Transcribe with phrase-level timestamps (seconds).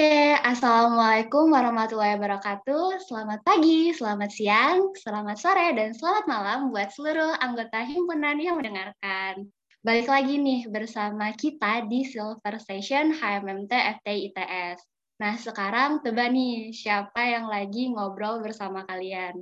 [0.00, 3.04] Oke, Assalamualaikum warahmatullahi wabarakatuh.
[3.04, 9.52] Selamat pagi, selamat siang, selamat sore, dan selamat malam buat seluruh anggota himpunan yang mendengarkan.
[9.84, 14.80] Balik lagi nih bersama kita di Silver Station HMMT FT ITS.
[15.20, 19.36] Nah, sekarang tebak nih siapa yang lagi ngobrol bersama kalian.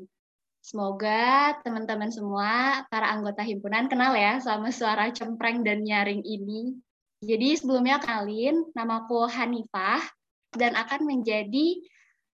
[0.58, 6.74] Semoga teman-teman semua, para anggota himpunan kenal ya sama suara cempreng dan nyaring ini.
[7.22, 10.17] Jadi sebelumnya kenalin, namaku Hanifah,
[10.54, 11.80] dan akan menjadi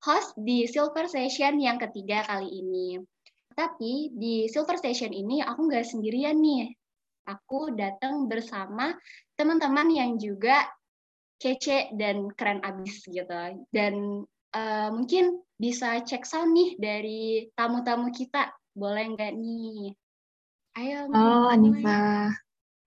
[0.02, 2.98] host di Silver Session yang ketiga kali ini.
[3.52, 6.72] Tapi di Silver Session ini aku nggak sendirian nih.
[7.28, 8.90] Aku datang bersama
[9.38, 10.66] teman-teman yang juga
[11.38, 13.30] kece dan keren abis gitu.
[13.70, 17.22] Dan uh, mungkin bisa cek sound nih dari
[17.54, 18.50] tamu-tamu kita.
[18.74, 19.94] Boleh nggak nih?
[20.80, 21.06] Ayo.
[21.12, 22.32] Oh, Anifa.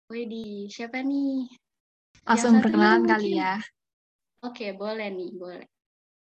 [0.09, 1.45] Wedi, siapa nih?
[2.25, 3.61] Langsung perkenalan kali ya.
[4.47, 5.67] Oke, boleh nih, boleh.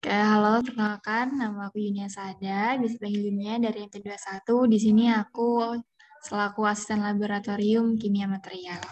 [0.02, 4.42] Oke, halo, perkenalkan nama aku Yunia Sada, bisa panggil Yunia dari MT21.
[4.66, 5.78] Di sini aku
[6.26, 8.82] selaku asisten laboratorium kimia material.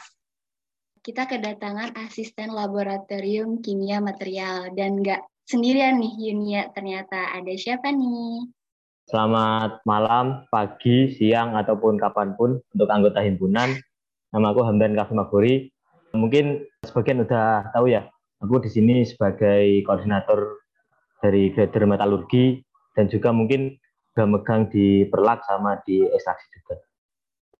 [1.02, 8.46] Kita kedatangan asisten laboratorium kimia material dan nggak sendirian nih Yunia ternyata ada siapa nih?
[9.10, 13.74] Selamat malam, pagi, siang, ataupun kapan pun untuk anggota himpunan.
[14.30, 15.74] Nama aku Hamdan Kafimaguri.
[16.14, 18.06] Mungkin sebagian udah tahu ya,
[18.44, 20.60] Aku di sini sebagai koordinator
[21.24, 22.60] dari grader metalurgi
[22.92, 23.72] dan juga mungkin
[24.16, 26.76] udah megang di perlak sama di ekstraksi juga.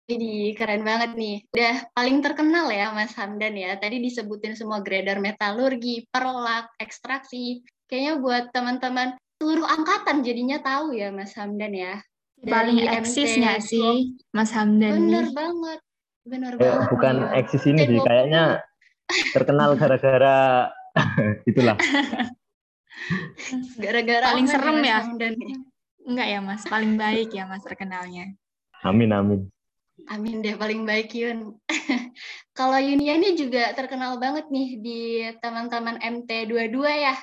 [0.06, 1.36] Jadi keren banget nih.
[1.50, 3.74] Udah paling terkenal ya Mas Hamdan ya.
[3.74, 7.66] Tadi disebutin semua grader metalurgi, perlak, ekstraksi.
[7.91, 11.94] Kayaknya buat teman-teman seluruh angkatan jadinya tahu ya Mas Hamdan ya.
[12.38, 15.34] Dari paling eksis nggak sih Mas Hamdan Bener nih?
[15.34, 15.80] banget.
[16.22, 16.88] Bener eh, banget.
[16.92, 18.62] Bukan eksis ini sih, kayaknya
[19.34, 20.70] terkenal gara-gara
[21.50, 21.76] itulah.
[23.78, 24.98] Gara-gara paling serem ya.
[25.14, 25.34] Dan
[26.06, 28.34] enggak ya Mas, paling baik ya Mas terkenalnya.
[28.84, 29.41] Amin amin.
[30.12, 31.56] Amin deh paling baik Yun.
[32.58, 35.00] Kalau Yunia ini juga terkenal banget nih di
[35.41, 37.16] teman-teman MT22 ya.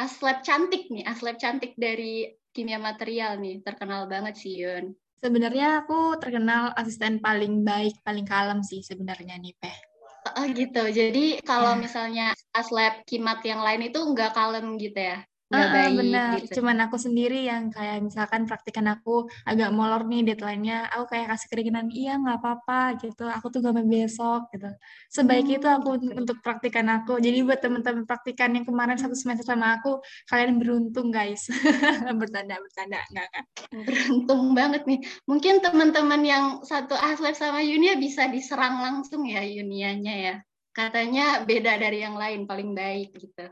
[0.00, 4.96] Aslab cantik nih, aslab cantik dari kimia material nih, terkenal banget sih Yun.
[5.20, 9.89] Sebenarnya aku terkenal asisten paling baik, paling kalem sih sebenarnya nih, Peh.
[10.26, 10.78] Oh gitu.
[10.98, 12.22] Jadi kalau misalnya
[12.58, 15.16] aslab kimat yang lain itu nggak kalem gitu ya?
[15.50, 16.30] Nggak uh, baik bener.
[16.46, 16.62] gitu.
[16.62, 21.48] Cuman aku sendiri yang kayak misalkan praktikan aku agak molor nih deadline-nya, aku kayak kasih
[21.50, 24.70] keringinan, iya nggak apa-apa gitu, aku tuh gak besok gitu.
[25.10, 26.14] Sebaik hmm, itu aku gitu.
[26.14, 27.18] untuk praktikan aku.
[27.18, 29.98] Jadi buat teman-teman praktikan yang kemarin satu semester sama aku,
[30.30, 31.50] kalian beruntung guys.
[32.20, 33.44] bertanda, bertanda, enggak kan?
[33.74, 35.02] Beruntung banget nih.
[35.26, 40.34] Mungkin teman-teman yang satu aslab sama Yunia bisa diserang langsung ya Yunianya ya.
[40.70, 43.50] Katanya beda dari yang lain, paling baik gitu.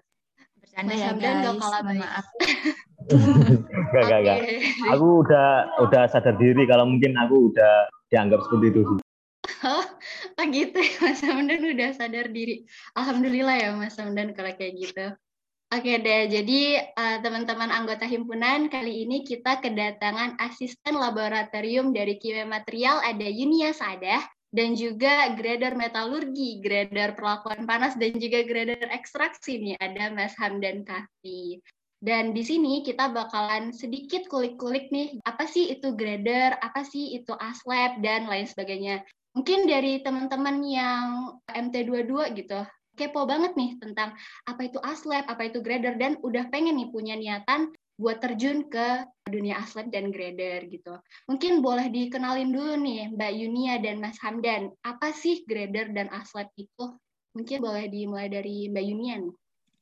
[0.79, 2.27] Bercanda ya guys, gak kalah maaf.
[3.91, 4.39] gak, gak, gak.
[4.95, 5.49] Aku udah
[5.83, 8.99] udah sadar diri kalau mungkin aku udah dianggap seperti itu sih.
[9.67, 9.85] Oh,
[10.39, 12.63] oh gitu ya Mas Hamdan udah sadar diri.
[12.95, 15.07] Alhamdulillah ya Mas Hamdan kalau kayak gitu.
[15.69, 22.49] Oke deh, jadi uh, teman-teman anggota himpunan, kali ini kita kedatangan asisten laboratorium dari kimia
[22.49, 29.61] material ada Yunia Sadah dan juga grader metalurgi, grader perlakuan panas, dan juga grader ekstraksi
[29.61, 31.61] nih, ada Mas Hamdan Kafi.
[31.99, 37.35] Dan di sini kita bakalan sedikit kulik-kulik nih, apa sih itu grader, apa sih itu
[37.35, 39.03] aslab, dan lain sebagainya.
[39.37, 42.61] Mungkin dari teman-teman yang MT22 gitu,
[42.97, 44.17] kepo banget nih tentang
[44.49, 49.05] apa itu aslab, apa itu grader, dan udah pengen nih punya niatan buat terjun ke
[49.27, 50.95] dunia aslab dan grader gitu.
[51.27, 54.71] Mungkin boleh dikenalin dulu nih Mbak Yunia dan Mas Hamdan.
[54.87, 56.95] Apa sih grader dan aslab itu?
[57.35, 59.17] Mungkin boleh dimulai dari Mbak Yunia.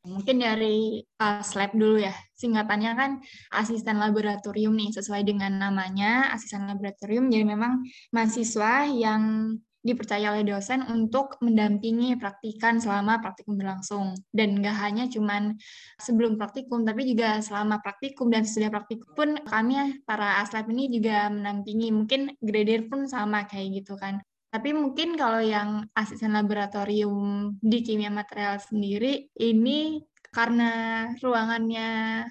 [0.06, 2.14] Mungkin dari uh, dulu ya.
[2.38, 3.10] Singkatannya kan
[3.52, 7.28] asisten laboratorium nih, sesuai dengan namanya, asisten laboratorium.
[7.28, 7.84] Jadi memang
[8.14, 9.52] mahasiswa yang
[9.86, 14.18] dipercaya oleh dosen untuk mendampingi praktikan selama praktikum berlangsung.
[14.34, 15.54] Dan nggak hanya cuman
[16.02, 21.30] sebelum praktikum, tapi juga selama praktikum dan sesudah praktikum pun kami para aslab ini juga
[21.30, 21.94] mendampingi.
[21.94, 24.18] Mungkin grader pun sama kayak gitu kan.
[24.50, 30.00] Tapi mungkin kalau yang asisten laboratorium di kimia material sendiri, ini
[30.32, 32.24] karena ruangannya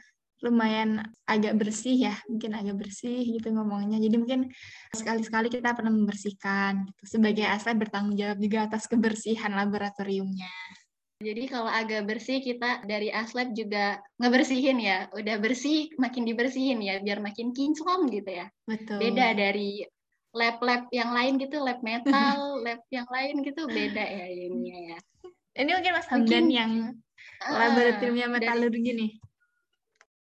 [0.44, 4.00] lumayan agak bersih ya, mungkin agak bersih gitu ngomongnya.
[4.02, 4.42] Jadi mungkin
[4.92, 7.20] sekali-sekali kita pernah membersihkan gitu.
[7.20, 10.52] Sebagai asal bertanggung jawab juga atas kebersihan laboratoriumnya.
[11.24, 15.08] Jadi kalau agak bersih kita dari aslab juga ngebersihin ya.
[15.16, 18.52] Udah bersih makin dibersihin ya biar makin kinclong gitu ya.
[18.68, 19.00] Betul.
[19.00, 19.88] Beda dari
[20.36, 22.38] lab-lab yang lain gitu, lab metal,
[22.68, 25.00] lab yang lain gitu beda ya ini ya.
[25.56, 26.46] Ini mungkin Mas Hamdan mungkin...
[26.52, 26.72] yang
[27.48, 29.12] laboratoriumnya metalurgi nih?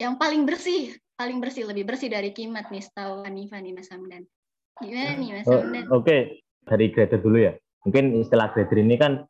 [0.02, 4.26] Yang paling bersih, paling bersih, lebih bersih dari kimat nih, setahu Hanifa nih Mas Hamdan.
[4.82, 5.86] Gimana nih Mas oh, Hamdan?
[5.94, 6.22] Oke, okay.
[6.66, 7.54] dari grader dulu ya.
[7.86, 9.30] Mungkin istilah grader ini kan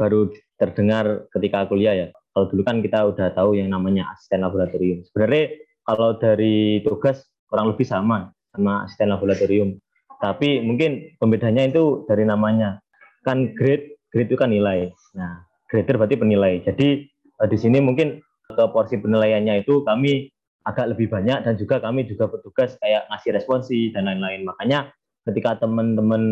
[0.00, 2.08] baru terdengar ketika kuliah ya.
[2.32, 5.04] Kalau dulu kan kita udah tahu yang namanya asisten laboratorium.
[5.04, 9.76] Sebenarnya kalau dari tugas kurang lebih sama sama asisten laboratorium.
[10.16, 12.80] Tapi mungkin pembedanya itu dari namanya.
[13.20, 14.88] Kan grade, grade itu kan nilai.
[15.12, 16.64] Nah, grader berarti penilai.
[16.64, 20.30] Jadi eh, di sini mungkin ke porsi penilaiannya itu kami
[20.66, 24.46] agak lebih banyak dan juga kami juga bertugas kayak ngasih responsi dan lain-lain.
[24.46, 24.90] Makanya
[25.26, 26.22] ketika teman-teman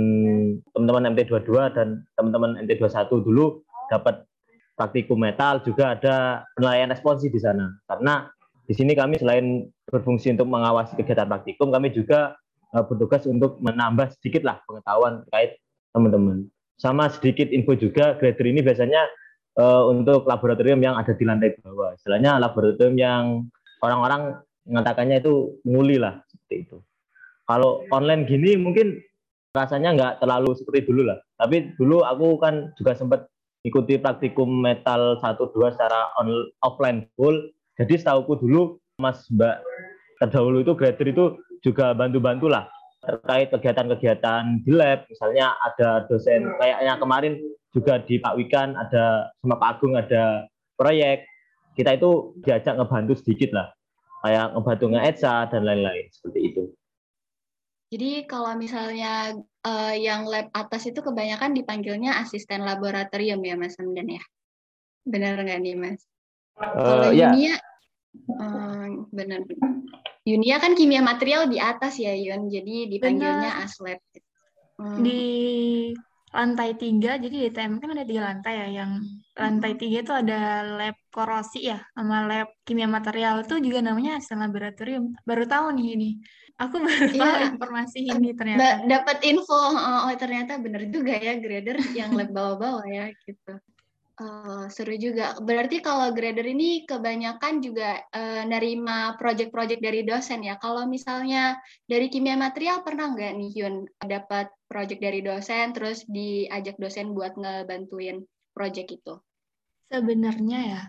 [0.74, 4.26] teman-teman MT22 dan teman-teman MT21 dulu dapat
[4.74, 7.70] praktikum metal juga ada penilaian responsi di sana.
[7.86, 8.26] Karena
[8.66, 12.34] di sini kami selain berfungsi untuk mengawasi kegiatan praktikum, kami juga
[12.74, 15.62] uh, bertugas untuk menambah sedikit lah pengetahuan terkait
[15.94, 16.50] teman-teman.
[16.74, 19.06] Sama sedikit info juga, grader ini biasanya
[19.58, 21.94] uh, untuk laboratorium yang ada di lantai bawah.
[21.94, 23.22] Istilahnya laboratorium yang
[23.82, 26.76] orang-orang mengatakannya itu nguli lah, seperti itu.
[27.44, 28.98] Kalau online gini mungkin
[29.52, 31.18] rasanya nggak terlalu seperti dulu lah.
[31.36, 33.28] Tapi dulu aku kan juga sempat
[33.64, 37.48] ikuti praktikum metal 1 2 secara on, offline full
[37.80, 39.56] jadi setauku dulu Mas Mbak
[40.22, 41.24] terdahulu itu grader itu
[41.64, 42.68] juga bantu-bantu lah
[43.04, 47.36] terkait kegiatan-kegiatan di lab, misalnya ada dosen kayaknya kemarin
[47.74, 50.46] juga di Pak Wikan ada sama Pak Agung ada
[50.78, 51.26] proyek,
[51.74, 53.68] kita itu diajak ngebantu sedikit lah,
[54.22, 56.62] kayak ngebantu nge-ETSA dan lain-lain seperti itu.
[57.90, 59.34] Jadi kalau misalnya
[59.66, 64.22] uh, yang lab atas itu kebanyakan dipanggilnya asisten laboratorium ya Mas Hamdan ya?
[65.06, 66.00] Benar nggak nih Mas?
[66.58, 67.54] Kalau uh, Yunia,
[68.38, 69.42] uh, benar.
[70.24, 73.66] Yunia kan kimia material di atas ya Yun, jadi dipanggilnya benar.
[73.68, 74.00] aslab.
[74.74, 75.02] Hmm.
[75.04, 75.22] Di
[76.34, 78.68] lantai tiga, jadi di TM kan ada tiga lantai ya.
[78.82, 78.90] Yang
[79.38, 84.42] lantai tiga itu ada lab korosi ya, sama lab kimia material itu juga namanya asal
[84.42, 85.14] laboratorium.
[85.22, 86.10] Baru tahu nih ini.
[86.58, 88.82] Aku baru ya, tahu informasi ini ternyata.
[88.82, 93.54] Dapat info, oh, oh ternyata benar juga ya grader yang lab bawah-bawah ya gitu.
[94.14, 95.34] Oh, seru juga.
[95.42, 100.54] Berarti kalau grader ini kebanyakan juga uh, nerima project-project dari dosen ya.
[100.62, 101.58] Kalau misalnya
[101.90, 107.38] dari kimia material pernah nggak nih Yun dapat project dari dosen terus diajak dosen buat
[107.38, 109.14] ngebantuin project itu?
[109.86, 110.82] Sebenarnya ya,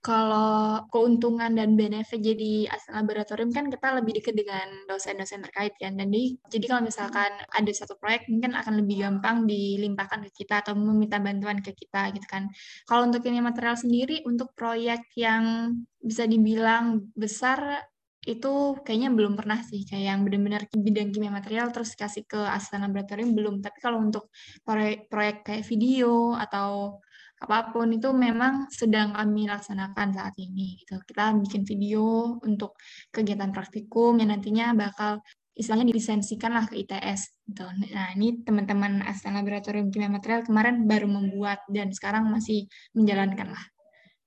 [0.00, 5.92] kalau keuntungan dan benefit jadi asisten laboratorium kan kita lebih dekat dengan dosen-dosen terkait kan.
[5.92, 10.64] Dan di, jadi kalau misalkan ada satu proyek mungkin akan lebih gampang dilimpahkan ke kita
[10.64, 12.48] atau meminta bantuan ke kita gitu kan.
[12.88, 17.84] Kalau untuk ini material sendiri untuk proyek yang bisa dibilang besar
[18.28, 22.84] itu kayaknya belum pernah sih kayak yang benar-benar bidang kimia material terus kasih ke asisten
[22.84, 24.28] laboratorium belum tapi kalau untuk
[24.60, 27.00] proyek, proyek kayak video atau
[27.40, 30.76] apa pun itu memang sedang kami laksanakan saat ini.
[30.76, 31.00] Gitu.
[31.08, 32.76] Kita bikin video untuk
[33.08, 35.24] kegiatan praktikum yang nantinya bakal
[35.56, 37.40] istilahnya dilisensikan lah ke ITS.
[37.48, 37.64] Gitu.
[37.64, 43.64] Nah ini teman-teman asisten laboratorium kimia material kemarin baru membuat dan sekarang masih menjalankan lah.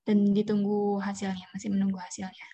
[0.04, 2.46] Dan ditunggu hasilnya, masih menunggu hasilnya.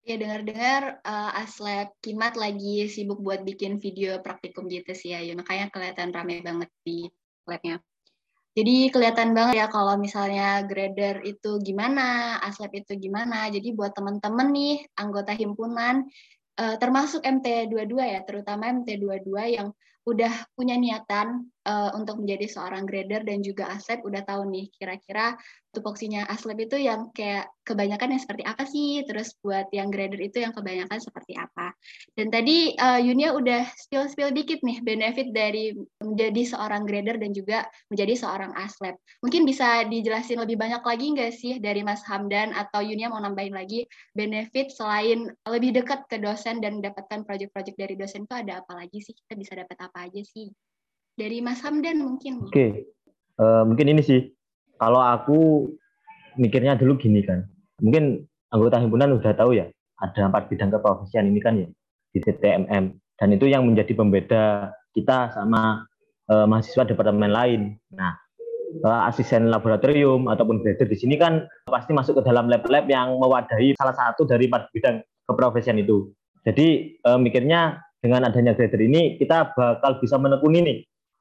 [0.00, 5.36] Ya dengar-dengar uh, Aslab Kimat lagi sibuk buat bikin video praktikum gitu sih ya, ya
[5.36, 7.04] makanya kelihatan rame banget di
[7.44, 7.84] labnya.
[8.50, 13.46] Jadi kelihatan banget ya kalau misalnya grader itu gimana, aslab itu gimana.
[13.46, 16.08] Jadi buat teman-teman nih anggota himpunan
[16.58, 19.68] uh, termasuk MT22 ya, terutama MT22 yang
[20.02, 25.36] udah punya niatan uh, untuk menjadi seorang grader dan juga aslab udah tahu nih kira-kira
[25.70, 29.06] tupoksinya aslab itu yang kayak kebanyakan yang seperti apa sih?
[29.06, 31.70] Terus buat yang grader itu yang kebanyakan seperti apa?
[32.18, 35.70] Dan tadi uh, Yunia udah spill spill dikit nih benefit dari
[36.02, 41.32] menjadi seorang grader dan juga menjadi seorang aslab mungkin bisa dijelasin lebih banyak lagi nggak
[41.34, 43.86] sih dari Mas Hamdan atau Yunia mau nambahin lagi
[44.16, 48.98] benefit selain lebih dekat ke dosen dan mendapatkan project-project dari dosen itu ada apa lagi
[48.98, 49.14] sih?
[49.14, 50.50] Kita bisa dapat apa aja sih
[51.20, 52.88] dari Mas Hamdan mungkin oke okay.
[53.36, 54.32] uh, mungkin ini sih
[54.80, 55.68] kalau aku
[56.40, 57.44] mikirnya dulu gini kan,
[57.84, 59.68] mungkin anggota himpunan udah tahu ya,
[60.00, 61.68] ada empat bidang keprofesian ini kan ya
[62.16, 62.84] di TTMM,
[63.20, 65.84] dan itu yang menjadi pembeda kita sama
[66.32, 67.60] eh, mahasiswa departemen lain.
[67.92, 68.16] Nah,
[68.80, 73.76] eh, asisten laboratorium ataupun grader di sini kan pasti masuk ke dalam lab-lab yang mewadahi
[73.76, 76.10] salah satu dari empat bidang keprofesian itu.
[76.48, 80.78] Jadi eh, mikirnya dengan adanya grader ini kita bakal bisa menekuni nih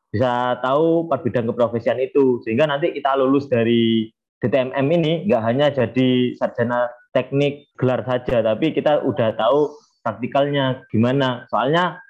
[0.09, 2.41] bisa tahu per bidang keprofesian itu.
[2.45, 4.09] Sehingga nanti kita lulus dari
[4.41, 11.45] DTMM ini nggak hanya jadi sarjana teknik gelar saja tapi kita udah tahu praktikalnya gimana.
[11.51, 12.01] Soalnya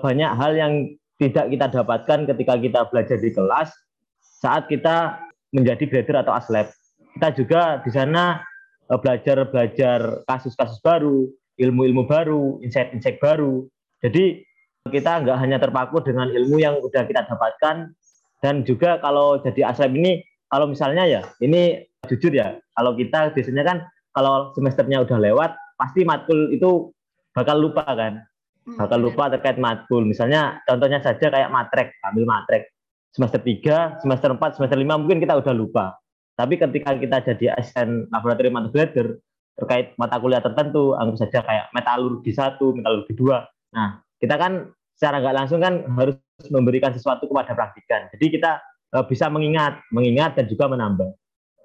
[0.00, 0.72] banyak hal yang
[1.20, 3.70] tidak kita dapatkan ketika kita belajar di kelas
[4.18, 6.66] saat kita menjadi grader atau aslab
[7.12, 8.40] kita juga di sana
[8.88, 11.28] eh, belajar belajar kasus-kasus baru,
[11.60, 13.68] ilmu-ilmu baru, insight-insight baru.
[14.02, 14.42] Jadi
[14.90, 17.94] kita nggak hanya terpaku dengan ilmu yang sudah kita dapatkan
[18.42, 23.62] dan juga kalau jadi aslep ini kalau misalnya ya ini jujur ya kalau kita biasanya
[23.62, 23.76] kan
[24.10, 26.90] kalau semesternya udah lewat pasti matkul itu
[27.32, 28.22] bakal lupa kan?
[28.62, 30.06] Hmm, bakal lupa terkait matkul.
[30.06, 32.70] Misalnya contohnya saja kayak matrek ambil matrek.
[33.12, 35.96] Semester 3 semester 4 semester 5 mungkin kita udah lupa.
[36.36, 39.20] Tapi ketika kita jadi asisten laboratorium atau grader
[39.52, 43.44] terkait mata kuliah tertentu anggap saja kayak metalurgi satu metalurgi dua.
[43.76, 46.14] Nah kita kan secara nggak langsung kan harus
[46.46, 48.06] memberikan sesuatu kepada praktikan.
[48.14, 48.62] Jadi kita
[48.94, 51.10] uh, bisa mengingat, mengingat dan juga menambah.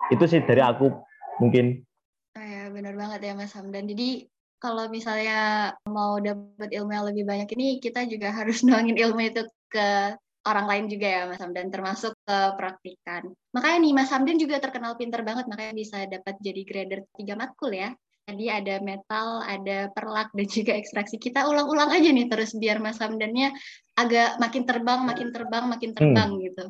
[0.09, 0.89] Itu sih dari aku
[1.37, 1.85] mungkin.
[2.33, 3.85] Oh ya, benar banget ya Mas Hamdan.
[3.85, 4.25] Jadi
[4.57, 9.45] kalau misalnya mau dapat ilmu yang lebih banyak ini, kita juga harus nuangin ilmu itu
[9.69, 13.29] ke orang lain juga ya Mas Hamdan, termasuk ke praktikan.
[13.53, 17.69] Makanya nih Mas Hamdan juga terkenal pinter banget, makanya bisa dapat jadi grader tiga matkul
[17.75, 17.93] ya.
[18.27, 21.15] Tadi ada metal, ada perlak, dan juga ekstraksi.
[21.15, 23.55] Kita ulang-ulang aja nih terus biar Mas Hamdannya
[23.95, 25.97] agak makin terbang, makin terbang, makin hmm.
[25.97, 26.43] terbang hmm.
[26.43, 26.63] gitu.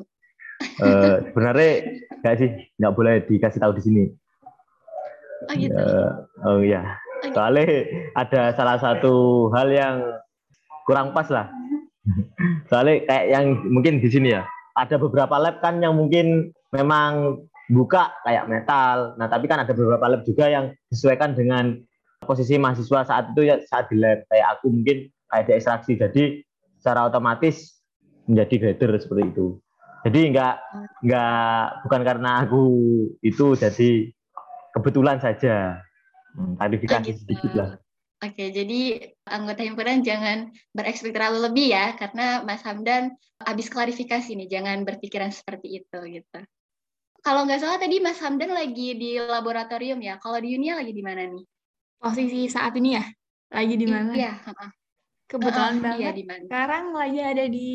[0.78, 1.72] Uh, sebenarnya
[2.22, 4.04] nggak sih, nggak boleh dikasih tahu di sini.
[5.50, 5.74] Oh gitu.
[5.74, 6.10] Uh,
[6.46, 6.94] oh iya.
[6.94, 7.34] Oh, gitu.
[7.34, 7.66] Soalnya
[8.14, 9.14] ada salah satu
[9.50, 9.96] hal yang
[10.86, 11.50] kurang pas lah.
[12.70, 14.46] Soalnya kayak yang mungkin di sini ya,
[14.78, 19.14] ada beberapa lab kan yang mungkin memang buka kayak metal.
[19.20, 21.76] Nah, tapi kan ada beberapa lab juga yang disesuaikan dengan
[22.24, 24.24] posisi mahasiswa saat itu ya saat di lab.
[24.32, 25.92] Kayak aku mungkin kayak di ekstraksi.
[26.00, 26.22] Jadi
[26.80, 27.78] secara otomatis
[28.24, 29.46] menjadi grader seperti itu.
[30.08, 30.54] Jadi enggak
[31.04, 32.62] enggak bukan karena aku
[33.20, 33.90] itu jadi
[34.72, 35.84] kebetulan saja.
[36.38, 37.20] Hmm, klarifikasi gitu.
[37.24, 37.70] sedikit lah.
[38.18, 44.50] Oke, jadi anggota himpunan jangan berekspektasi terlalu lebih ya, karena Mas Hamdan habis klarifikasi nih,
[44.50, 46.38] jangan berpikiran seperti itu gitu
[47.22, 50.16] kalau nggak salah tadi Mas Hamdan lagi di laboratorium ya.
[50.22, 51.44] Kalau di Unia lagi di mana nih?
[51.98, 53.04] Posisi saat ini ya?
[53.52, 54.12] Lagi di mana?
[54.14, 54.32] Iya.
[55.28, 56.00] Kebetulan uh, banget.
[56.00, 56.42] Iya, di mana?
[56.48, 57.70] Sekarang lagi ada di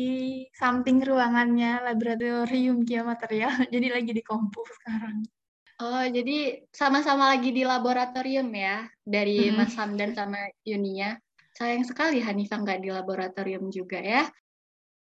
[0.50, 3.52] samping ruangannya laboratorium material.
[3.74, 5.22] Jadi lagi di kompus sekarang.
[5.82, 9.58] Oh, jadi sama-sama lagi di laboratorium ya dari hmm.
[9.58, 11.18] Mas Hamdan sama Yunia.
[11.50, 14.22] Sayang sekali Hanifah nggak di laboratorium juga ya.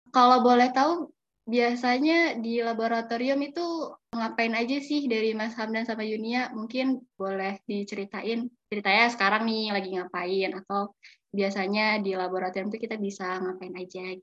[0.10, 6.52] Kalau boleh tahu biasanya di laboratorium itu ngapain aja sih dari Mas Hamdan sama Yunia?
[6.56, 10.96] Mungkin boleh diceritain ceritanya sekarang nih lagi ngapain atau
[11.34, 14.16] biasanya di laboratorium itu kita bisa ngapain aja?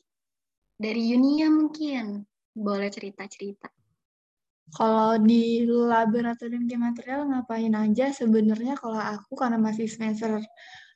[0.80, 2.24] Dari Yunia mungkin
[2.56, 3.68] boleh cerita-cerita.
[4.70, 10.38] Kalau di laboratorium kimia material ngapain aja sebenarnya kalau aku karena masih semester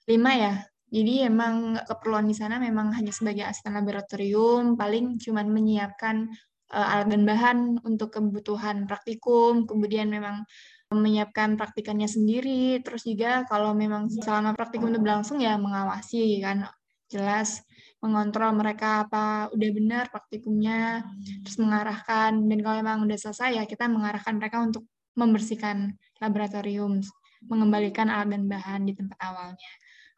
[0.06, 0.62] 5 ya,
[0.94, 6.30] jadi emang keperluan di sana memang hanya sebagai asisten laboratorium, paling cuma menyiapkan
[6.70, 10.46] uh, alat dan bahan untuk kebutuhan praktikum, kemudian memang
[10.94, 16.70] menyiapkan praktikannya sendiri, terus juga kalau memang selama praktikum itu berlangsung ya mengawasi kan,
[17.10, 17.66] jelas
[17.98, 21.02] mengontrol mereka apa udah benar praktikumnya,
[21.42, 24.86] terus mengarahkan, dan kalau memang udah selesai ya kita mengarahkan mereka untuk
[25.18, 27.02] membersihkan laboratorium,
[27.50, 29.72] mengembalikan alat dan bahan di tempat awalnya.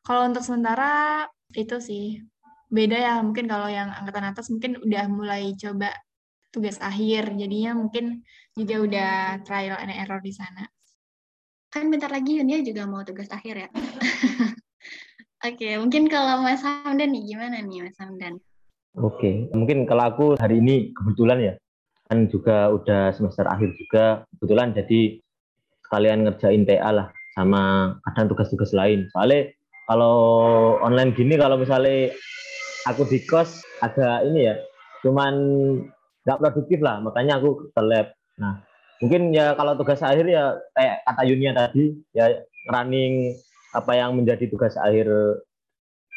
[0.06, 1.26] Kalau untuk sementara
[1.58, 2.22] itu sih
[2.70, 5.90] beda ya mungkin kalau yang angkatan atas mungkin udah mulai coba
[6.54, 8.22] tugas akhir jadinya mungkin
[8.54, 10.62] juga udah trial and error di sana.
[11.75, 13.68] Kan bentar lagi Yunia juga mau tugas akhir ya.
[15.46, 18.38] Oke, mungkin kalau Mas Hamdan nih gimana nih Mas Hamdan?
[18.96, 21.54] Oke, mungkin kalau aku hari ini kebetulan ya
[22.06, 25.18] kan juga udah semester akhir juga kebetulan jadi
[25.82, 29.10] sekalian ngerjain TA lah sama kadang tugas-tugas lain.
[29.12, 29.52] Soalnya
[29.86, 30.18] kalau
[30.82, 32.10] online gini kalau misalnya
[32.86, 34.54] aku di kos agak ini ya
[35.02, 35.34] cuman
[36.26, 38.10] nggak produktif lah makanya aku ke lab.
[38.42, 38.62] Nah
[38.98, 42.42] mungkin ya kalau tugas akhir ya kayak kata Yunia tadi ya
[42.74, 43.36] running
[43.76, 45.06] apa yang menjadi tugas akhir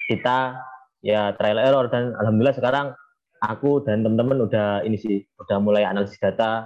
[0.10, 0.58] kita
[1.06, 1.86] ya trial error.
[1.94, 2.98] Dan alhamdulillah sekarang
[3.46, 6.66] aku dan teman-teman udah ini sih udah mulai analisis data.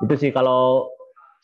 [0.00, 0.88] Itu sih kalau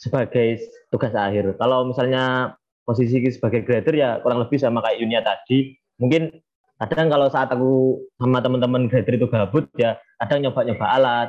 [0.00, 1.58] sebagai tugas akhir.
[1.60, 2.56] Kalau misalnya
[2.88, 5.76] posisi sebagai grader ya kurang lebih sama kayak Yunia tadi.
[6.00, 6.32] Mungkin
[6.80, 11.28] kadang kalau saat aku sama teman-teman grader itu gabut ya kadang nyoba-nyoba alat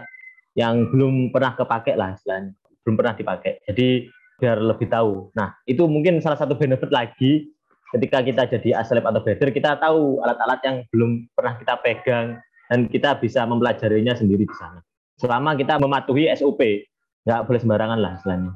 [0.55, 2.55] yang belum pernah kepake lah istilahnya,
[2.87, 3.59] belum pernah dipakai.
[3.67, 4.07] Jadi
[4.39, 5.35] biar lebih tahu.
[5.35, 7.51] Nah, itu mungkin salah satu benefit lagi
[7.91, 12.39] ketika kita jadi aslep atau grader, kita tahu alat-alat yang belum pernah kita pegang
[12.71, 14.79] dan kita bisa mempelajarinya sendiri di sana.
[15.19, 16.87] Selama kita mematuhi SOP,
[17.27, 18.51] nggak boleh sembarangan lah istilahnya.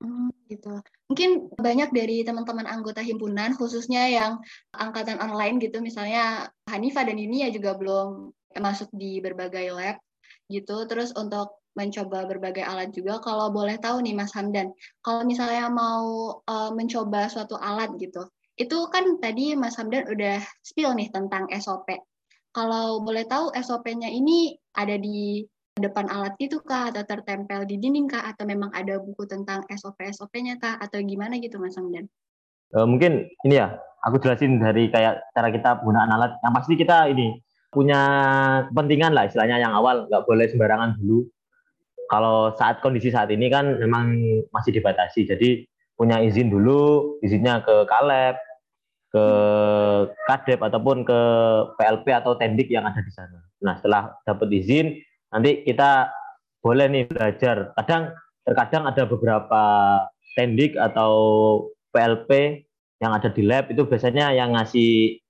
[0.00, 0.72] Hmm, gitu
[1.08, 4.32] mungkin banyak dari teman-teman anggota himpunan khususnya yang
[4.76, 9.96] angkatan online gitu misalnya Hanifa dan Yunia juga belum masuk di berbagai lab
[10.52, 13.22] gitu terus untuk mencoba berbagai alat juga.
[13.22, 18.26] Kalau boleh tahu nih Mas Hamdan, kalau misalnya mau uh, mencoba suatu alat gitu,
[18.58, 21.86] itu kan tadi Mas Hamdan udah spill nih tentang SOP.
[22.50, 25.46] Kalau boleh tahu SOP-nya ini ada di
[25.78, 30.02] depan alat itu kah atau tertempel di dinding kah atau memang ada buku tentang SOP
[30.10, 32.06] SOP-nya kah atau gimana gitu Mas Hamdan?
[32.74, 36.36] Uh, mungkin ini ya, aku jelasin dari kayak cara kita penggunaan alat.
[36.44, 37.40] Yang pasti kita ini
[37.72, 38.00] punya
[38.72, 41.24] kepentingan lah istilahnya yang awal nggak boleh sembarangan dulu.
[42.08, 44.16] Kalau saat kondisi saat ini kan memang
[44.48, 48.40] masih dibatasi, jadi punya izin dulu, izinnya ke Kaleb,
[49.08, 49.24] ke
[50.28, 51.20] kadep ataupun ke
[51.80, 53.40] PLP atau tendik yang ada di sana.
[53.64, 55.00] Nah setelah dapat izin
[55.32, 56.12] nanti kita
[56.62, 57.72] boleh nih belajar.
[57.78, 58.12] Kadang
[58.44, 59.62] terkadang ada beberapa
[60.34, 61.12] tendik atau
[61.92, 62.62] PLP
[62.98, 65.20] yang ada di lab itu biasanya yang ngasih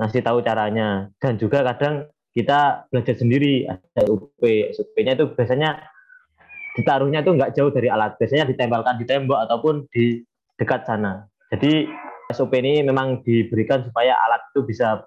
[0.00, 1.10] ngasih tahu caranya.
[1.20, 4.40] Dan juga kadang kita belajar sendiri ada UP
[4.74, 5.82] SUP-nya itu biasanya
[6.78, 8.14] ditaruhnya itu nggak jauh dari alat.
[8.16, 10.22] Biasanya ditempelkan di tembok ataupun di
[10.58, 11.26] dekat sana.
[11.50, 11.88] Jadi
[12.28, 15.00] SOP ini memang diberikan supaya alat itu bisa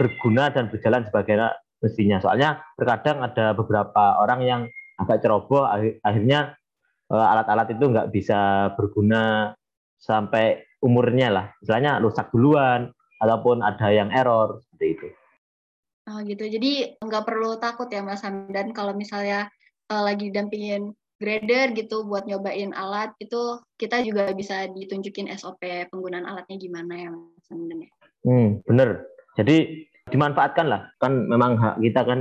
[0.00, 2.22] berguna dan berjalan sebagaimana mestinya.
[2.22, 4.62] Soalnya terkadang ada beberapa orang yang
[4.96, 5.66] agak ceroboh,
[6.06, 6.54] akhirnya
[7.10, 9.52] eh, alat-alat itu nggak bisa berguna
[9.98, 11.46] sampai umurnya lah.
[11.60, 12.90] Misalnya rusak duluan,
[13.22, 15.06] ataupun ada yang error, seperti itu.
[16.10, 19.46] Oh gitu, jadi nggak perlu takut ya Mas Hamdan kalau misalnya
[19.86, 20.90] uh, lagi dampingin
[21.22, 25.62] grader gitu buat nyobain alat itu kita juga bisa ditunjukin SOP
[25.94, 27.90] penggunaan alatnya gimana ya Mas ya?
[28.26, 29.06] Hmm, bener.
[29.38, 30.90] Jadi dimanfaatkan lah.
[30.98, 32.20] Kan memang hak kita kan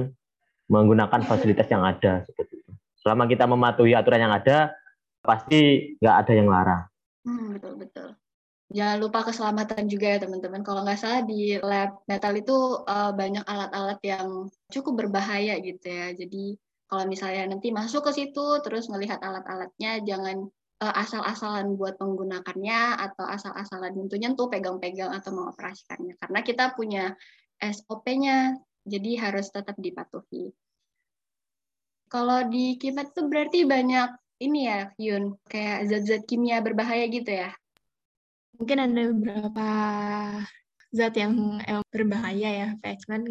[0.71, 2.71] menggunakan fasilitas yang ada seperti itu.
[3.01, 4.71] Selama kita mematuhi aturan yang ada,
[5.25, 6.83] pasti nggak ada yang larang.
[7.25, 8.09] Hmm, betul betul.
[8.71, 10.63] Jangan lupa keselamatan juga ya teman-teman.
[10.63, 12.55] Kalau nggak salah di lab metal itu
[12.87, 16.15] uh, banyak alat-alat yang cukup berbahaya gitu ya.
[16.15, 16.55] Jadi
[16.87, 20.47] kalau misalnya nanti masuk ke situ terus melihat alat-alatnya jangan
[20.79, 27.15] uh, asal-asalan buat menggunakannya atau asal-asalan nyentuh-nyentuh, pegang-pegang atau mengoperasikannya karena kita punya
[27.61, 30.49] SOP-nya jadi harus tetap dipatuhi.
[32.11, 34.09] Kalau di kimet itu berarti banyak
[34.41, 37.53] ini ya, Yun, kayak zat-zat kimia berbahaya gitu ya?
[38.57, 39.69] Mungkin ada beberapa
[40.91, 41.33] zat yang
[41.87, 43.21] berbahaya ya kayak cuman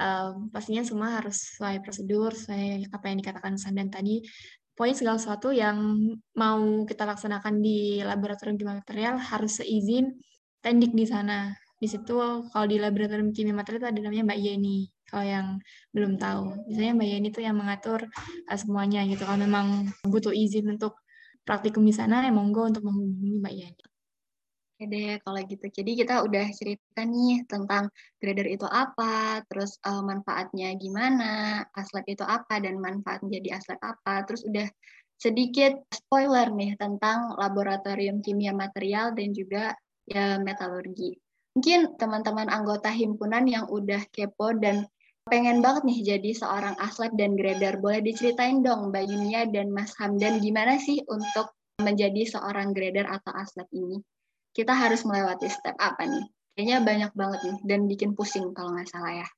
[0.00, 4.24] um, pastinya semua harus sesuai prosedur sesuai apa yang dikatakan Sandan tadi
[4.72, 5.76] poin segala sesuatu yang
[6.32, 10.16] mau kita laksanakan di laboratorium kimia material harus seizin
[10.64, 14.78] tendik di sana di situ kalau di laboratorium kimia material itu ada namanya Mbak Yeni
[15.10, 15.46] kalau yang
[15.90, 18.00] belum tahu biasanya Mbak Yeni itu yang mengatur
[18.46, 20.94] uh, semuanya gitu kalau memang butuh izin untuk
[21.42, 23.84] praktikum di sana ya monggo untuk menghubungi Mbak Yeni
[24.82, 25.66] Oke deh, kalau gitu.
[25.70, 27.86] Jadi kita udah cerita nih tentang
[28.18, 34.26] grader itu apa, terus uh, manfaatnya gimana, aslet itu apa, dan manfaat menjadi aslet apa.
[34.26, 34.66] Terus udah
[35.22, 39.70] sedikit spoiler nih tentang laboratorium kimia material dan juga
[40.02, 41.21] ya metalurgi.
[41.52, 44.88] Mungkin teman-teman anggota himpunan yang udah kepo dan
[45.28, 49.92] pengen banget nih jadi seorang aslet dan grader, boleh diceritain dong Mbak Yunia dan Mas
[50.00, 54.00] Hamdan gimana sih untuk menjadi seorang grader atau aslet ini?
[54.52, 56.24] kita harus melewati step apa nih?
[56.52, 59.28] Kayaknya banyak banget nih dan bikin pusing kalau nggak salah ya.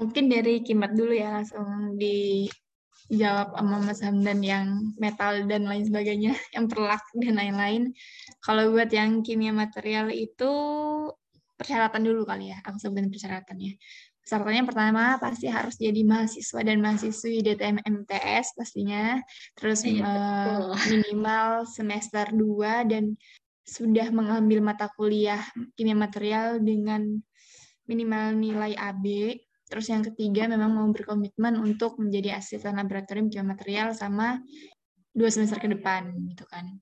[0.00, 4.66] Mungkin dari Kimat dulu ya langsung dijawab sama Mas Hamdan yang
[4.96, 7.92] metal dan lain sebagainya, yang perlak dan lain-lain.
[8.40, 10.50] Kalau buat yang kimia material itu
[11.62, 13.78] persyaratan dulu kali ya, aku sebutin persyaratannya.
[14.22, 19.18] Persyaratannya pertama pasti harus jadi mahasiswa dan mahasiswi DTM MTS pastinya.
[19.54, 23.14] Terus uh, minimal semester 2 dan
[23.62, 25.42] sudah mengambil mata kuliah
[25.78, 27.06] kimia material dengan
[27.86, 29.38] minimal nilai AB.
[29.70, 34.42] Terus yang ketiga memang mau berkomitmen untuk menjadi asisten laboratorium kimia material sama
[35.14, 36.78] dua semester ke depan gitu kan.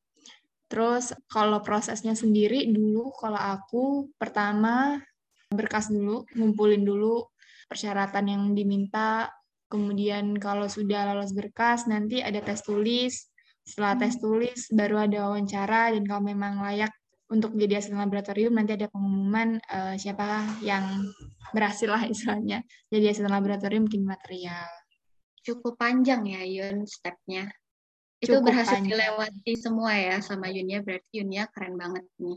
[0.70, 5.02] Terus kalau prosesnya sendiri dulu kalau aku pertama
[5.50, 7.26] berkas dulu, ngumpulin dulu
[7.66, 9.34] persyaratan yang diminta,
[9.66, 13.30] kemudian kalau sudah lolos berkas nanti ada tes tulis,
[13.66, 16.94] setelah tes tulis, baru ada wawancara, dan kalau memang layak
[17.30, 21.06] untuk menjadi asisten laboratorium, nanti ada pengumuman uh, siapa yang
[21.54, 22.66] berhasil lah istilahnya.
[22.90, 24.66] Jadi asisten laboratorium kimia material.
[25.46, 27.46] Cukup panjang ya Yun stepnya.
[28.20, 28.92] Itu Cukup berhasil panjang.
[28.92, 32.36] dilewati semua ya sama Yunia, berarti Yunia keren banget nih.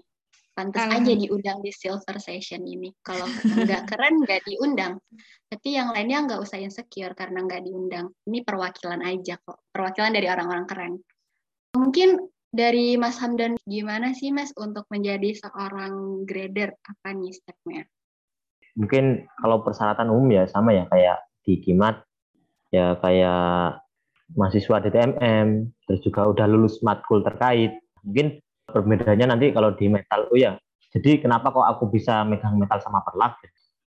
[0.54, 2.94] Pantas aja diundang di silver session ini.
[3.02, 5.02] Kalau nggak keren, nggak diundang.
[5.50, 8.14] Tapi yang lainnya nggak usah insecure karena nggak diundang.
[8.30, 9.66] Ini perwakilan aja kok.
[9.74, 10.94] Perwakilan dari orang-orang keren.
[11.74, 12.22] Mungkin
[12.54, 16.78] dari Mas Hamdan, gimana sih Mas untuk menjadi seorang grader?
[16.86, 17.84] Apa nih stepnya?
[18.78, 21.98] Mungkin kalau persyaratan umum ya sama ya kayak di Kimat,
[22.70, 23.83] ya kayak
[24.38, 25.48] mahasiswa DTMM,
[25.88, 27.78] terus juga udah lulus matkul terkait.
[28.04, 30.58] Mungkin perbedaannya nanti kalau di metal, oh ya,
[30.94, 33.42] jadi kenapa kok aku bisa megang metal sama perlak?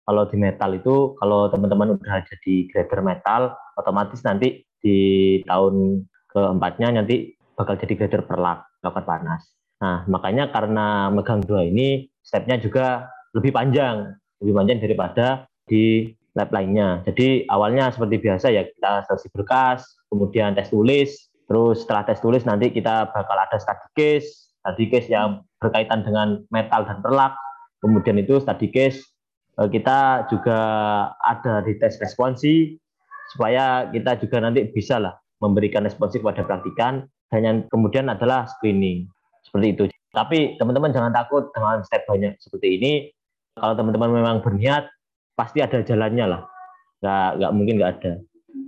[0.06, 4.98] Kalau di metal itu, kalau teman-teman udah jadi grader metal, otomatis nanti di
[5.42, 9.42] tahun keempatnya nanti bakal jadi grader perlak, lakukan panas.
[9.82, 15.26] Nah, makanya karena megang dua ini, stepnya juga lebih panjang, lebih panjang daripada
[15.66, 17.00] di lab lainnya.
[17.08, 22.44] Jadi awalnya seperti biasa ya kita seleksi berkas, kemudian tes tulis, terus setelah tes tulis
[22.44, 27.32] nanti kita bakal ada study case, study case yang berkaitan dengan metal dan perlak.
[27.80, 29.00] Kemudian itu study case
[29.56, 30.58] Eh, kita juga
[31.16, 32.76] ada di tes responsi
[33.32, 39.08] supaya kita juga nanti bisa lah memberikan responsi kepada praktikan dan yang kemudian adalah screening
[39.48, 39.84] seperti itu.
[40.12, 42.92] Tapi teman-teman jangan takut dengan step banyak seperti ini.
[43.56, 44.92] Kalau teman-teman memang berniat,
[45.36, 46.42] pasti ada jalannya lah.
[47.04, 48.12] Nggak, nggak mungkin nggak ada.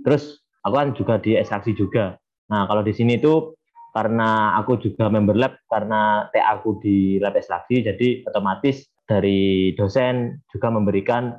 [0.05, 2.15] Terus aku kan juga di ekstraksi juga.
[2.53, 3.57] Nah kalau di sini itu
[3.89, 10.45] karena aku juga member lab karena TA aku di lab ekstraksi, jadi otomatis dari dosen
[10.53, 11.33] juga memberikan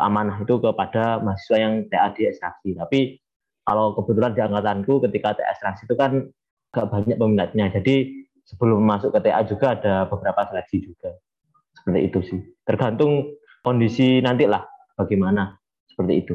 [0.00, 2.72] amanah itu kepada mahasiswa yang TA di ekstraksi.
[2.72, 3.20] Tapi
[3.68, 6.32] kalau kebetulan di angkatanku ketika TA ekstraksi itu kan
[6.72, 7.68] gak banyak peminatnya.
[7.72, 11.12] Jadi sebelum masuk ke TA juga ada beberapa seleksi juga.
[11.76, 12.40] Seperti itu sih.
[12.64, 13.36] Tergantung
[13.66, 14.62] kondisi nanti lah
[14.94, 15.58] bagaimana.
[15.90, 16.34] Seperti itu.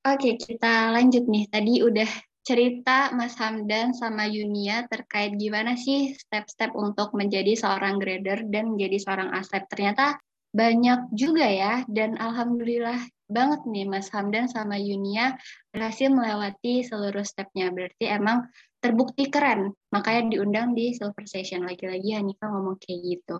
[0.00, 1.44] Oke, kita lanjut nih.
[1.52, 2.08] Tadi udah
[2.40, 8.96] cerita Mas Hamdan sama Yunia terkait gimana sih step-step untuk menjadi seorang grader dan menjadi
[8.96, 9.68] seorang aslep.
[9.68, 10.16] Ternyata
[10.50, 12.96] banyak juga ya, dan Alhamdulillah
[13.28, 15.36] banget nih Mas Hamdan sama Yunia
[15.70, 17.68] berhasil melewati seluruh stepnya.
[17.68, 18.48] Berarti emang
[18.80, 21.68] terbukti keren, makanya diundang di Silver Session.
[21.68, 23.36] Lagi-lagi Hanifa ngomong kayak gitu.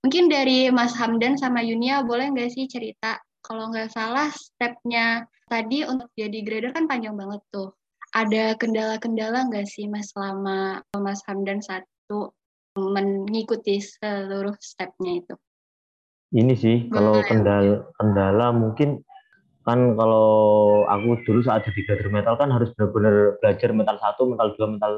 [0.00, 5.84] Mungkin dari Mas Hamdan sama Yunia boleh nggak sih cerita, kalau nggak salah stepnya tadi
[5.84, 7.74] untuk jadi grader kan panjang banget tuh
[8.16, 12.34] ada kendala-kendala nggak sih Mas selama Mas Hamdan satu
[12.78, 15.34] mengikuti seluruh stepnya itu?
[16.30, 19.02] Ini sih kalau kendala kendala mungkin
[19.66, 20.28] kan kalau
[20.86, 24.92] aku dulu saat jadi grader metal kan harus benar-benar belajar metal satu, metal dua, metal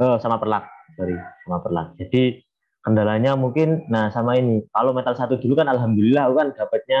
[0.00, 0.64] eh, sama perlak,
[0.96, 1.86] sorry sama perlak.
[1.98, 2.40] Jadi
[2.80, 7.00] kendalanya mungkin, nah sama ini kalau metal satu dulu kan alhamdulillah aku kan dapatnya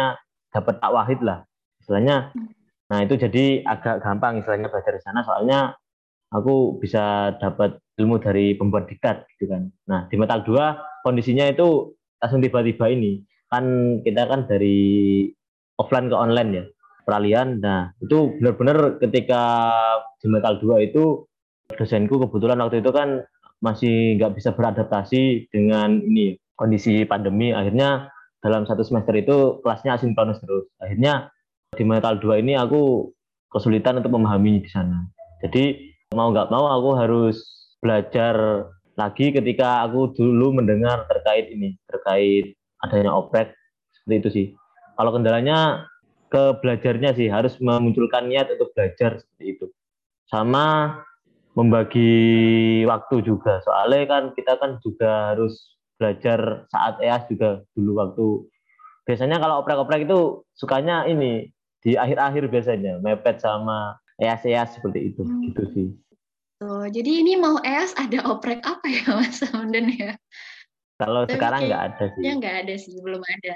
[0.52, 1.44] dapat tak wahid lah,
[1.80, 2.34] istilahnya.
[2.90, 5.78] Nah itu jadi agak gampang istilahnya belajar di sana soalnya
[6.34, 9.70] aku bisa dapat ilmu dari pembuat diktat gitu kan.
[9.86, 13.64] Nah di metal 2 kondisinya itu langsung tiba-tiba ini kan
[14.04, 15.26] kita kan dari
[15.80, 16.64] offline ke online ya
[17.06, 17.56] peralihan.
[17.62, 19.42] Nah itu benar-benar ketika
[20.20, 21.24] di metal 2 itu
[21.78, 23.22] dosenku kebetulan waktu itu kan
[23.60, 27.52] masih nggak bisa beradaptasi dengan ini kondisi pandemi.
[27.52, 28.08] Akhirnya
[28.40, 30.68] dalam satu semester itu kelasnya asinkronus terus.
[30.80, 31.28] Akhirnya
[31.76, 33.12] di Metal 2 ini aku
[33.52, 35.04] kesulitan untuk memahami di sana.
[35.44, 37.36] Jadi mau nggak mau aku harus
[37.80, 38.66] belajar
[38.98, 43.56] lagi ketika aku dulu mendengar terkait ini, terkait adanya oprek
[43.92, 44.46] seperti itu sih.
[44.96, 45.88] Kalau kendalanya
[46.30, 49.66] ke belajarnya sih harus memunculkan niat untuk belajar seperti itu.
[50.30, 50.94] Sama
[51.60, 52.12] membagi
[52.88, 53.60] waktu juga.
[53.60, 58.26] Soalnya kan kita kan juga harus belajar saat EAS juga dulu waktu
[59.04, 61.52] biasanya kalau oprek-oprek itu sukanya ini
[61.84, 65.40] di akhir-akhir biasanya mepet sama EAS-EAS seperti itu hmm.
[65.52, 65.88] gitu sih.
[66.60, 70.12] Tuh, jadi ini mau EAS ada oprek apa ya Mas Hamdan ya?
[71.00, 72.20] Kalau Tapi sekarang nggak ada sih.
[72.24, 73.54] Ya nggak ada sih, belum ada.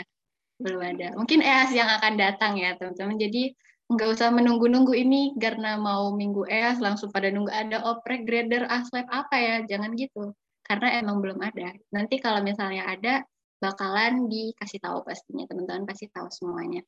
[0.61, 1.07] Belum ada.
[1.17, 3.17] Mungkin EAS yang akan datang ya teman-teman.
[3.21, 3.53] Jadi
[3.85, 9.05] nggak usah menunggu-nunggu ini karena mau minggu EAS langsung pada nunggu ada oprek grader aslab
[9.13, 9.57] apa ya.
[9.69, 10.33] Jangan gitu.
[10.65, 11.77] Karena emang belum ada.
[11.93, 13.21] Nanti kalau misalnya ada
[13.61, 16.81] bakalan dikasih tahu pastinya teman-teman pasti tahu semuanya.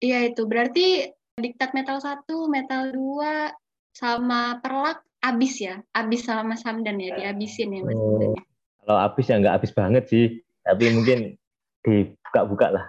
[0.00, 3.52] Iya itu berarti diktat metal satu, metal dua,
[3.94, 8.42] sama perlak abis ya, abis sama Mas Hamdan ya, dihabisin ya Mas oh, ya?
[8.86, 10.24] Kalau abis ya nggak abis banget sih,
[10.64, 11.36] tapi mungkin
[11.84, 12.84] dibuka-buka lah.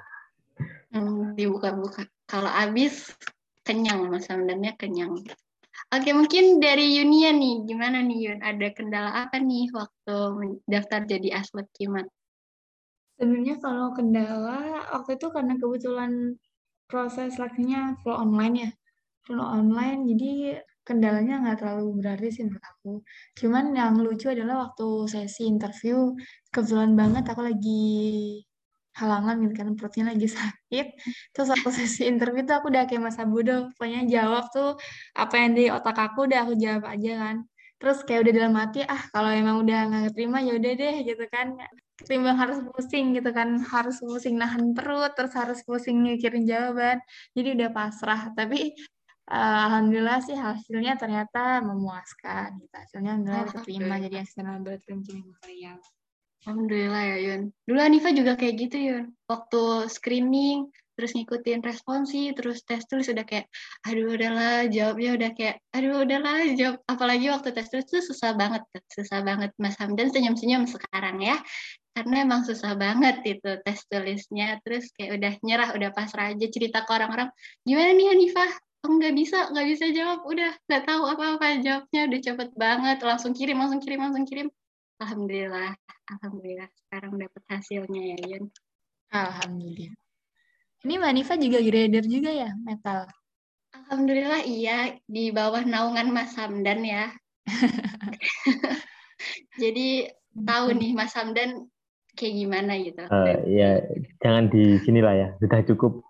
[0.95, 2.07] Hmm, dibuka-buka.
[2.31, 3.11] Kalau abis
[3.67, 5.19] kenyang Mas Hamdannya kenyang.
[5.91, 8.39] Oke, mungkin dari Yunia nih, gimana nih Yun?
[8.39, 10.17] Ada kendala apa nih waktu
[10.63, 12.07] daftar jadi aslep kimat?
[13.19, 16.39] Sebenarnya kalau kendala waktu itu karena kebetulan
[16.91, 18.69] proses seleksinya full online ya
[19.23, 22.93] full online jadi kendalanya nggak terlalu berarti sih menurut aku
[23.39, 26.11] cuman yang lucu adalah waktu sesi interview
[26.51, 28.43] kebetulan banget aku lagi
[28.99, 30.87] halangan gitu kan perutnya lagi sakit.
[31.31, 34.75] Terus waktu sesi interview tuh aku udah kayak masa bodoh pokoknya jawab tuh
[35.15, 37.35] apa yang di otak aku udah aku jawab aja kan.
[37.81, 41.25] Terus kayak udah dalam hati ah kalau emang udah nggak terima ya udah deh gitu
[41.33, 41.47] kan.
[41.97, 46.97] Ketimbang harus pusing gitu kan harus pusing nahan perut terus harus pusing mikirin jawaban.
[47.33, 48.33] Jadi udah pasrah.
[48.37, 48.73] Tapi
[49.31, 52.59] Alhamdulillah sih hasilnya ternyata memuaskan.
[52.59, 52.75] Gitu.
[52.75, 55.73] Hasilnya alhamdulillah terima jadi asisten laboratorium kimia Korea.
[56.41, 57.41] Alhamdulillah ya Yun.
[57.69, 59.05] Dulu Anifa juga kayak gitu Yun.
[59.29, 63.45] Waktu screening, terus ngikutin responsi, terus tes tulis udah kayak,
[63.85, 66.81] aduh udahlah jawabnya udah kayak, aduh udahlah jawab.
[66.89, 71.37] Apalagi waktu tes tulis tuh susah banget, susah banget Mas Hamdan senyum-senyum sekarang ya.
[71.93, 74.57] Karena emang susah banget itu tes tulisnya.
[74.65, 77.29] Terus kayak udah nyerah, udah pasrah aja cerita ke orang-orang,
[77.61, 78.49] gimana nih Anifa?
[78.81, 83.33] oh nggak bisa nggak bisa jawab udah nggak tahu apa-apa jawabnya udah cepet banget langsung
[83.37, 84.49] kirim langsung kirim langsung kirim
[85.01, 85.73] alhamdulillah
[86.11, 86.69] alhamdulillah.
[86.85, 88.45] Sekarang dapat hasilnya ya Yun.
[89.11, 89.99] Alhamdulillah.
[90.81, 93.05] Ini Manifa juga grader juga ya metal?
[93.75, 94.95] Alhamdulillah iya.
[95.05, 97.11] Di bawah naungan Mas Hamdan ya.
[99.61, 101.69] Jadi tahu nih Mas Hamdan
[102.15, 103.03] kayak gimana gitu.
[103.07, 103.79] Uh, ya
[104.19, 106.03] jangan di sinilah ya, sudah cukup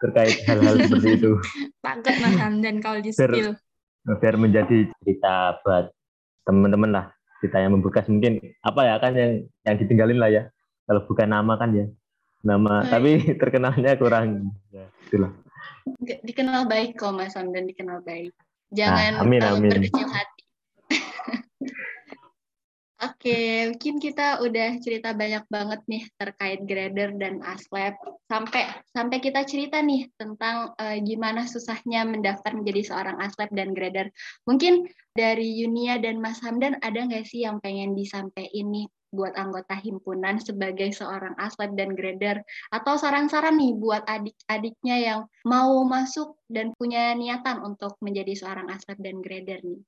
[0.00, 1.32] terkait hal-hal seperti itu.
[1.84, 3.54] Takut Mas Hamdan kalau di spill.
[3.54, 5.92] Biar, biar menjadi cerita buat
[6.48, 7.06] teman-teman lah,
[7.40, 9.32] cerita yang membekas mungkin apa ya kan yang
[9.64, 10.42] yang ditinggalin lah ya.
[10.84, 11.86] Kalau bukan nama kan ya,
[12.44, 12.84] nama.
[12.84, 12.90] Hmm.
[12.92, 14.52] Tapi terkenalnya kurang.
[14.70, 15.32] Ya, itulah.
[16.04, 18.36] Dikenal baik kok Mas Hamdan dikenal baik.
[18.70, 19.70] Jangan nah, amin, amin.
[19.72, 20.39] berkecil hati.
[23.00, 27.96] Oke, mungkin kita udah cerita banyak banget nih terkait grader dan aslab.
[28.28, 34.12] Sampai sampai kita cerita nih tentang uh, gimana susahnya mendaftar menjadi seorang aslab dan grader.
[34.44, 34.84] Mungkin
[35.16, 40.36] dari Yunia dan Mas Hamdan ada nggak sih yang pengen disampaikan ini buat anggota himpunan
[40.38, 47.16] sebagai seorang aslab dan grader atau saran-saran nih buat adik-adiknya yang mau masuk dan punya
[47.16, 49.80] niatan untuk menjadi seorang aslab dan grader nih.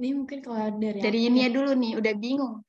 [0.00, 2.64] Ini mungkin kalau dari Dari ini ya dulu nih, udah bingung.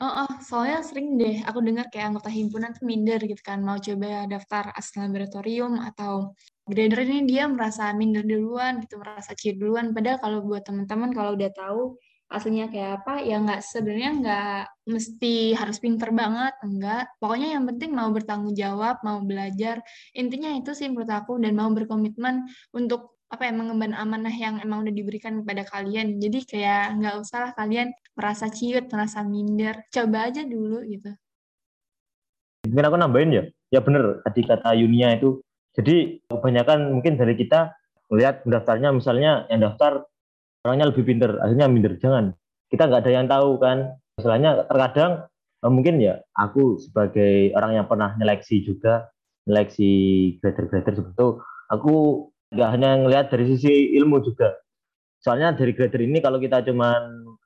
[0.00, 3.80] Oh, oh, soalnya sering deh aku dengar kayak anggota himpunan tuh minder gitu kan, mau
[3.80, 6.36] coba daftar asal laboratorium atau
[6.68, 9.96] grader ini dia merasa minder duluan gitu, merasa cheer duluan.
[9.96, 11.96] Padahal kalau buat teman-teman kalau udah tahu
[12.28, 17.04] aslinya kayak apa, ya nggak sebenarnya nggak mesti harus pinter banget, enggak.
[17.20, 19.80] Pokoknya yang penting mau bertanggung jawab, mau belajar.
[20.12, 22.44] Intinya itu sih menurut aku dan mau berkomitmen
[22.76, 26.22] untuk apa ya mengemban amanah yang emang udah diberikan kepada kalian.
[26.22, 29.82] Jadi kayak nggak usah lah kalian merasa ciut, merasa minder.
[29.90, 31.10] Coba aja dulu gitu.
[32.70, 33.44] Mungkin aku nambahin ya,
[33.74, 35.42] ya bener tadi kata Yunia itu.
[35.74, 37.74] Jadi kebanyakan mungkin dari kita
[38.08, 40.06] melihat daftarnya misalnya yang daftar
[40.62, 41.98] orangnya lebih pinter, akhirnya minder.
[41.98, 42.32] Jangan.
[42.70, 43.98] Kita nggak ada yang tahu kan.
[44.14, 45.26] Misalnya terkadang
[45.60, 49.10] eh, mungkin ya aku sebagai orang yang pernah nyeleksi juga,
[49.50, 49.90] nyeleksi
[50.40, 51.28] grader-grader itu,
[51.68, 51.94] aku
[52.54, 54.54] nggak hanya ngelihat dari sisi ilmu juga.
[55.20, 56.94] Soalnya dari grader ini kalau kita cuma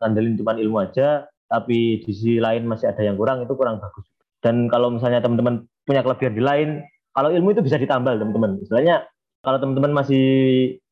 [0.02, 4.04] ngandelin cuma ilmu aja, tapi di sisi lain masih ada yang kurang, itu kurang bagus.
[4.44, 6.68] Dan kalau misalnya teman-teman punya kelebihan di lain,
[7.16, 8.60] kalau ilmu itu bisa ditambal teman-teman.
[8.60, 9.08] Misalnya
[9.42, 10.26] kalau teman-teman masih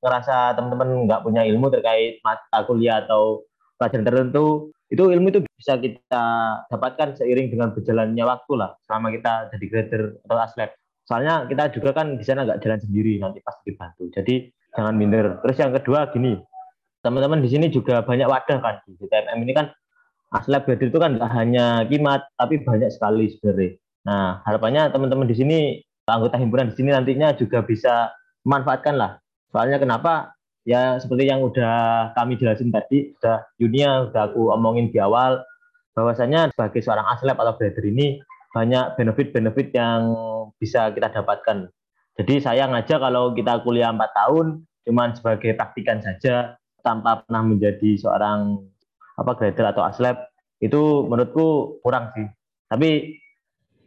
[0.00, 3.44] ngerasa teman-teman nggak punya ilmu terkait mata kuliah atau
[3.76, 6.24] pelajaran tertentu, itu ilmu itu bisa kita
[6.70, 10.70] dapatkan seiring dengan berjalannya waktu lah selama kita jadi grader atau aslet.
[11.07, 14.11] Soalnya kita juga kan di sana nggak jalan sendiri, nanti pasti dibantu.
[14.11, 15.38] Jadi jangan minder.
[15.47, 16.35] Terus yang kedua gini,
[17.01, 19.71] teman-teman di sini juga banyak wadah kan di TMM ini kan
[20.35, 23.79] aslab grader itu kan nggak hanya kimat, tapi banyak sekali sebenarnya.
[24.03, 25.59] Nah harapannya teman-teman di sini
[26.11, 28.11] anggota himpunan di sini nantinya juga bisa
[28.42, 29.23] memanfaatkan lah.
[29.55, 30.35] Soalnya kenapa?
[30.66, 35.47] Ya seperti yang udah kami jelasin tadi, sudah Yunia udah aku omongin di awal,
[35.95, 38.19] bahwasanya sebagai seorang aslab atau grader ini
[38.54, 40.14] banyak benefit-benefit yang
[40.59, 41.70] bisa kita dapatkan.
[42.16, 44.46] Jadi sayang aja kalau kita kuliah 4 tahun
[44.87, 48.62] cuman sebagai praktikan saja tanpa pernah menjadi seorang
[49.18, 50.30] apa grader atau aslab
[50.62, 52.26] itu menurutku kurang sih.
[52.70, 53.18] Tapi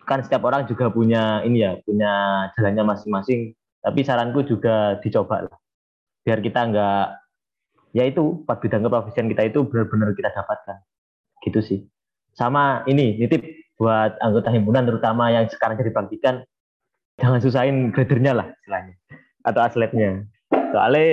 [0.05, 2.13] kan setiap orang juga punya ini ya, punya
[2.57, 3.53] jalannya masing-masing.
[3.79, 5.57] Tapi saranku juga dicoba lah.
[6.27, 7.05] Biar kita nggak
[7.95, 10.77] ya itu bidang keprofesian kita itu benar-benar kita dapatkan.
[11.41, 11.79] Gitu sih.
[12.35, 13.41] Sama ini nitip
[13.79, 16.43] buat anggota himpunan terutama yang sekarang jadi praktikan
[17.15, 18.95] jangan susahin gradernya lah istilahnya
[19.43, 20.27] atau atletnya.
[20.51, 21.07] Soalnya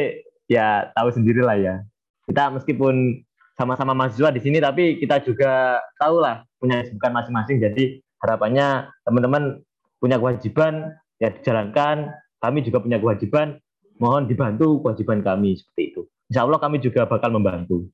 [0.50, 1.74] ya tahu sendiri lah ya.
[2.26, 3.22] Kita meskipun
[3.57, 7.62] sama-sama mahasiswa di sini tapi kita juga tahu lah punya kesibukan masing-masing.
[7.62, 9.62] Jadi harapannya teman-teman
[10.02, 12.11] punya kewajiban ya dijalankan.
[12.42, 13.59] Kami juga punya kewajiban.
[13.96, 16.02] Mohon dibantu kewajiban kami seperti itu.
[16.29, 17.88] Insya Allah kami juga bakal membantu.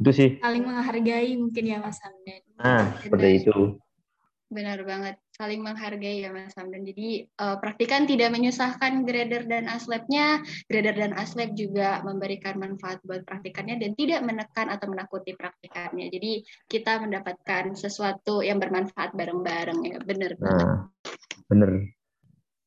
[0.00, 0.40] Itu sih.
[0.40, 3.82] Saling menghargai mungkin ya Mas Hamdan nah seperti itu.
[4.52, 5.16] Benar banget.
[5.32, 6.84] Saling menghargai ya Mas Hamdan.
[6.84, 13.24] Jadi uh, praktikan tidak menyusahkan grader dan aslabnya grader dan aslab juga memberikan manfaat buat
[13.24, 16.12] praktikannya dan tidak menekan atau menakuti praktikannya.
[16.12, 19.96] Jadi kita mendapatkan sesuatu yang bermanfaat bareng-bareng ya.
[20.04, 20.92] Benar nah,
[21.48, 21.88] benar.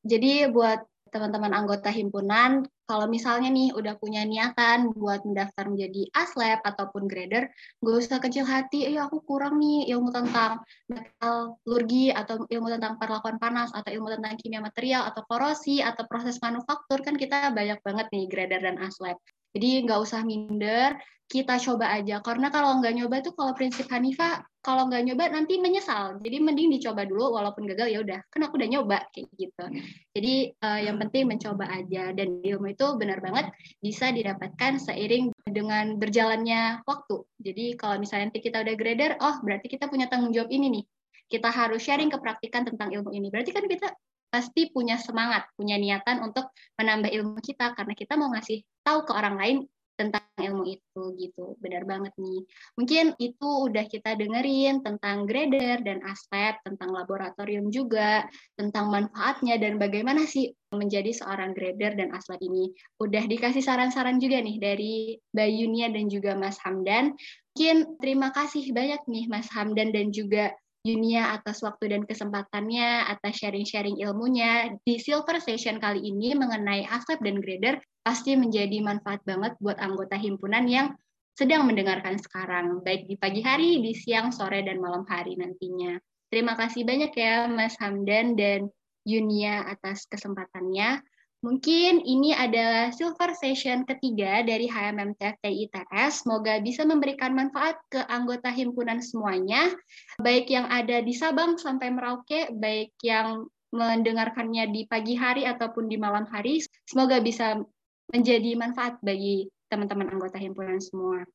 [0.02, 0.82] Jadi buat
[1.16, 7.50] teman-teman anggota himpunan kalau misalnya nih udah punya niatan buat mendaftar menjadi aslab ataupun grader,
[7.82, 13.42] gak usah kecil hati, eh aku kurang nih ilmu tentang metalurgi atau ilmu tentang perlakuan
[13.42, 18.06] panas atau ilmu tentang kimia material atau korosi atau proses manufaktur kan kita banyak banget
[18.14, 19.18] nih grader dan aslab.
[19.56, 22.22] Jadi nggak usah minder, kita coba aja.
[22.22, 26.22] Karena kalau nggak nyoba tuh kalau prinsip Hanifah, kalau nggak nyoba nanti menyesal.
[26.22, 29.66] Jadi mending dicoba dulu, walaupun gagal ya udah, kan aku udah nyoba kayak gitu.
[30.14, 33.50] Jadi uh, yang penting mencoba aja dan ilmu itu benar banget
[33.82, 37.26] bisa didapatkan seiring dengan berjalannya waktu.
[37.42, 40.86] Jadi kalau misalnya nanti kita udah grader, oh berarti kita punya tanggung jawab ini nih.
[41.26, 43.34] Kita harus sharing kepraktikan tentang ilmu ini.
[43.34, 43.90] Berarti kan kita
[44.30, 49.12] pasti punya semangat, punya niatan untuk menambah ilmu kita karena kita mau ngasih tahu ke
[49.18, 49.58] orang lain
[49.96, 51.56] tentang ilmu itu gitu.
[51.64, 52.44] Benar banget nih.
[52.76, 58.28] Mungkin itu udah kita dengerin tentang grader dan aspek, tentang laboratorium juga,
[58.60, 62.76] tentang manfaatnya dan bagaimana sih menjadi seorang grader dan aslab ini.
[63.00, 64.94] Udah dikasih saran-saran juga nih dari
[65.32, 67.16] Mbak Yunia dan juga Mas Hamdan.
[67.56, 70.52] Mungkin terima kasih banyak nih Mas Hamdan dan juga
[70.86, 77.26] Yunia atas waktu dan kesempatannya, atas sharing-sharing ilmunya di Silver Session kali ini mengenai ASEP
[77.26, 80.94] dan grader pasti menjadi manfaat banget buat anggota himpunan yang
[81.34, 85.98] sedang mendengarkan sekarang, baik di pagi hari, di siang, sore, dan malam hari nantinya.
[86.30, 88.70] Terima kasih banyak ya Mas Hamdan dan
[89.10, 91.02] Yunia atas kesempatannya.
[91.46, 96.26] Mungkin ini adalah silver session ketiga dari HMM TFT ITS.
[96.26, 99.70] Semoga bisa memberikan manfaat ke anggota himpunan semuanya,
[100.18, 106.02] baik yang ada di Sabang sampai Merauke, baik yang mendengarkannya di pagi hari ataupun di
[106.02, 106.66] malam hari.
[106.90, 107.62] Semoga bisa
[108.10, 111.30] menjadi manfaat bagi teman-teman anggota himpunan semua.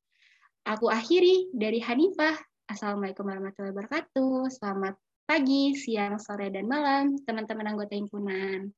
[0.66, 2.34] Aku akhiri dari Hanifah.
[2.66, 4.50] Assalamualaikum warahmatullahi wabarakatuh.
[4.58, 8.74] Selamat pagi, siang, sore, dan malam, teman-teman anggota himpunan.